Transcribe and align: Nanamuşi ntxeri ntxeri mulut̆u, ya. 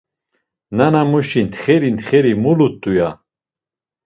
Nanamuşi 0.75 1.41
ntxeri 1.47 1.89
ntxeri 1.95 2.33
mulut̆u, 2.43 2.91
ya. 2.97 3.09